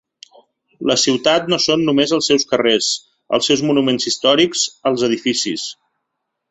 [0.91, 2.89] La ciutat no són només els seus carrers,
[3.39, 5.73] els seus monuments històrics, els edificis.